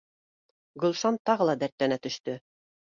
Гөлшан 0.85 1.21
тағы 1.31 1.49
ла 1.53 1.57
дәртләнә 1.67 2.03
төштө 2.09 2.41